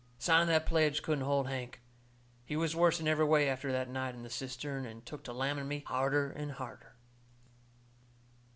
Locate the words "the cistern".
4.23-4.83